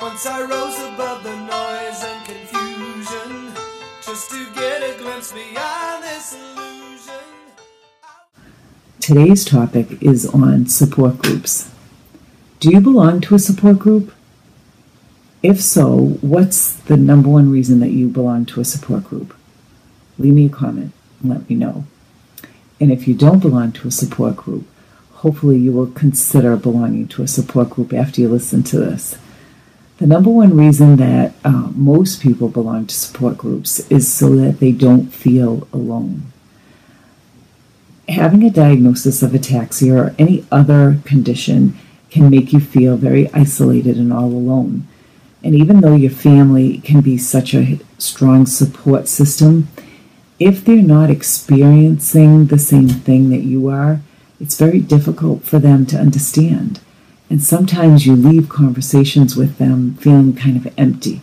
[0.00, 3.52] Once I rose above the noise and confusion
[4.00, 7.24] just to get a glimpse beyond this illusion.
[8.98, 11.70] Today's topic is on support groups.
[12.60, 14.14] Do you belong to a support group?
[15.42, 19.36] If so, what's the number one reason that you belong to a support group?
[20.18, 21.84] Leave me a comment and let me know.
[22.80, 24.66] And if you don't belong to a support group,
[25.16, 29.18] hopefully you will consider belonging to a support group after you listen to this.
[30.00, 34.58] The number one reason that uh, most people belong to support groups is so that
[34.58, 36.32] they don't feel alone.
[38.08, 43.98] Having a diagnosis of ataxia or any other condition can make you feel very isolated
[43.98, 44.88] and all alone.
[45.44, 49.68] And even though your family can be such a strong support system,
[50.38, 54.00] if they're not experiencing the same thing that you are,
[54.40, 56.80] it's very difficult for them to understand.
[57.30, 61.20] And sometimes you leave conversations with them feeling kind of empty.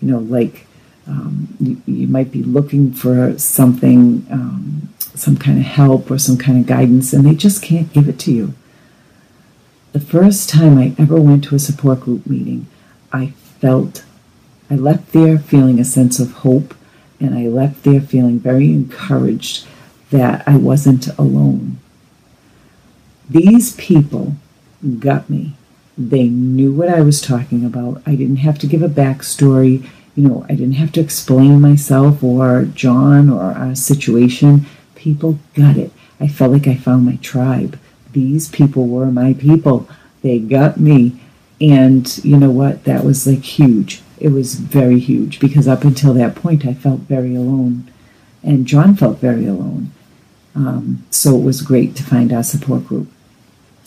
[0.00, 0.66] You know, like
[1.06, 6.36] um, you, you, might be looking for something, um, some kind of help or some
[6.36, 8.52] kind of guidance, and they just can't give it to you.
[9.92, 12.66] The first time I ever went to a support group meeting,
[13.10, 13.28] I
[13.60, 14.04] felt,
[14.70, 16.74] I left there feeling a sense of hope,
[17.18, 19.66] and I left there feeling very encouraged
[20.10, 21.78] that I wasn't alone.
[23.30, 24.36] These people
[24.98, 25.54] got me.
[25.96, 28.02] They knew what I was talking about.
[28.06, 29.88] I didn't have to give a backstory.
[30.14, 34.66] You know, I didn't have to explain myself or John or our situation.
[34.94, 35.92] People got it.
[36.20, 37.78] I felt like I found my tribe.
[38.12, 39.88] These people were my people.
[40.22, 41.20] They got me.
[41.60, 42.84] And you know what?
[42.84, 44.02] That was like huge.
[44.18, 47.90] It was very huge because up until that point, I felt very alone.
[48.42, 49.92] And John felt very alone.
[50.54, 53.08] Um, so it was great to find our support group.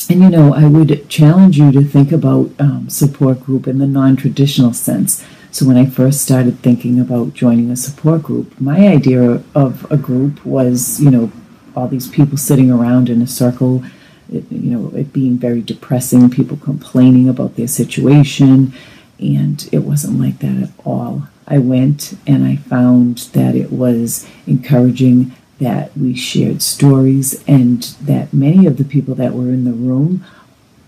[0.09, 3.88] And you know, I would challenge you to think about um, support group in the
[3.88, 5.25] non traditional sense.
[5.52, 9.97] So, when I first started thinking about joining a support group, my idea of a
[9.97, 11.31] group was, you know,
[11.75, 13.84] all these people sitting around in a circle,
[14.31, 18.73] it, you know, it being very depressing, people complaining about their situation,
[19.19, 21.28] and it wasn't like that at all.
[21.47, 28.33] I went and I found that it was encouraging that we shared stories and that
[28.33, 30.25] many of the people that were in the room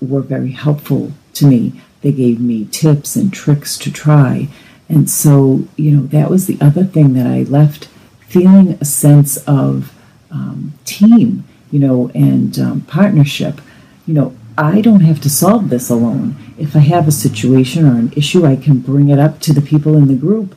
[0.02, 1.80] were very helpful to me.
[2.02, 4.50] They gave me tips and tricks to try.
[4.90, 7.88] And so, you know, that was the other thing that I left
[8.28, 9.94] feeling a sense of
[10.32, 13.62] um, team, you know, and um, partnership.
[14.08, 16.36] You know, I don't have to solve this alone.
[16.58, 19.62] If I have a situation or an issue, I can bring it up to the
[19.62, 20.56] people in the group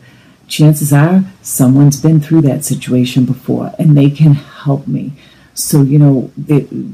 [0.49, 5.13] chances are someone's been through that situation before and they can help me.
[5.55, 6.31] So, you know,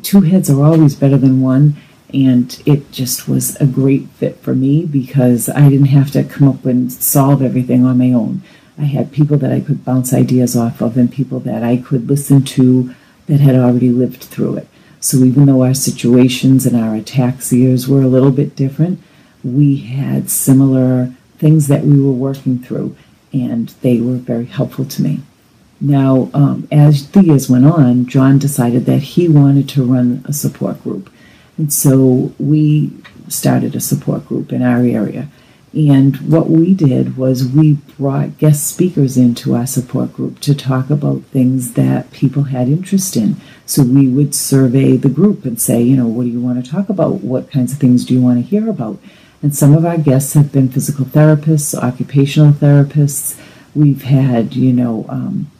[0.03, 1.77] two heads are always better than one.
[2.15, 6.47] And it just was a great fit for me because I didn't have to come
[6.47, 8.43] up and solve everything on my own.
[8.79, 12.09] I had people that I could bounce ideas off of and people that I could
[12.09, 12.95] listen to
[13.27, 14.69] that had already lived through it.
[15.01, 19.01] So even though our situations and our ataxias were a little bit different,
[19.43, 22.95] we had similar things that we were working through
[23.33, 25.21] and they were very helpful to me.
[25.81, 30.33] Now, um, as the years went on, John decided that he wanted to run a
[30.33, 31.11] support group.
[31.59, 32.93] And so we
[33.29, 35.29] started a support group in our area.
[35.75, 40.91] And what we did was we brought guest speakers into our support group to talk
[40.91, 43.37] about things that people had interest in.
[43.65, 46.71] So we would survey the group and say, you know, what do you want to
[46.71, 47.23] talk about?
[47.23, 48.99] What kinds of things do you want to hear about?
[49.43, 53.39] And some of our guests have been physical therapists, occupational therapists.
[53.75, 55.51] We've had, you know, um,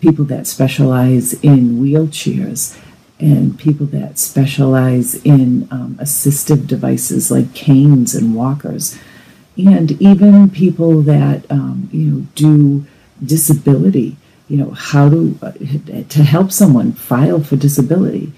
[0.00, 2.78] people that specialize in wheelchairs
[3.20, 8.98] and people that specialize in um, assistive devices like canes and walkers,
[9.56, 12.86] and even people that um, you know do
[13.24, 14.16] disability.
[14.48, 15.52] You know how to uh,
[16.08, 18.32] to help someone file for disability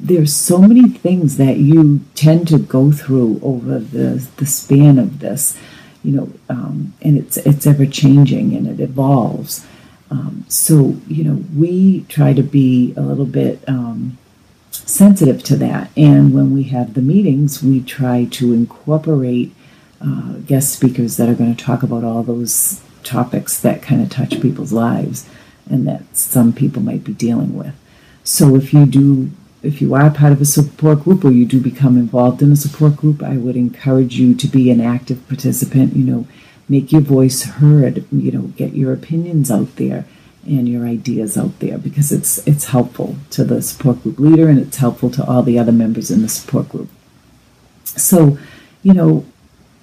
[0.00, 5.18] there's so many things that you tend to go through over the, the span of
[5.18, 5.58] this,
[6.04, 9.66] you know, um, and it's it's ever changing and it evolves.
[10.10, 14.16] Um, so you know, we try to be a little bit um,
[14.70, 19.52] sensitive to that, and when we have the meetings, we try to incorporate
[20.00, 24.10] uh, guest speakers that are going to talk about all those topics that kind of
[24.10, 25.28] touch people's lives
[25.68, 27.74] and that some people might be dealing with.
[28.22, 29.30] So if you do
[29.62, 32.56] if you are part of a support group or you do become involved in a
[32.56, 35.96] support group, I would encourage you to be an active participant.
[35.96, 36.28] You know,
[36.68, 38.04] make your voice heard.
[38.12, 40.04] You know, get your opinions out there
[40.46, 44.58] and your ideas out there because it's it's helpful to the support group leader and
[44.58, 46.88] it's helpful to all the other members in the support group.
[47.84, 48.38] So,
[48.82, 49.24] you know,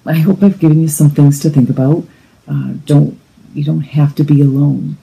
[0.06, 2.04] I hope I've given you some things to think about.
[2.48, 3.18] Uh, don't
[3.54, 4.96] you don't have to be alone.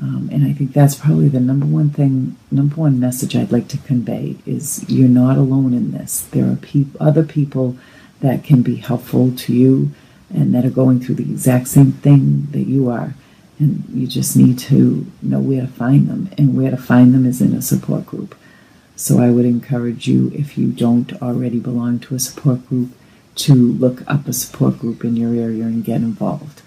[0.00, 3.68] Um, and I think that's probably the number one thing, number one message I'd like
[3.68, 6.20] to convey is you're not alone in this.
[6.20, 7.76] There are peop- other people
[8.20, 9.90] that can be helpful to you
[10.32, 13.14] and that are going through the exact same thing that you are.
[13.58, 16.30] And you just need to know where to find them.
[16.38, 18.36] And where to find them is in a support group.
[18.94, 22.92] So I would encourage you, if you don't already belong to a support group,
[23.36, 26.62] to look up a support group in your area and get involved.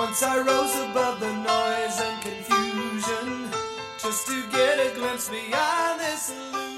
[0.00, 3.50] Once I rose above the noise and confusion
[3.98, 6.69] just to get a glimpse beyond this illusion.